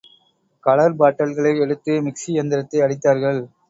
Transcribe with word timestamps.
Colour 0.63 0.97
பாட்டல்களை 0.99 1.53
எடுத்து, 1.59 2.01
mixie 2.01 2.31
யந்திரத்தை 2.33 2.81
அடித்தார்கள். 2.81 3.41